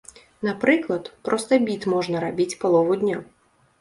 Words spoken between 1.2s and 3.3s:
проста біт можна рабіць палову дня.